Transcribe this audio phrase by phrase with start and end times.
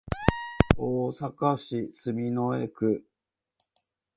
[0.79, 3.05] 大阪市住之江区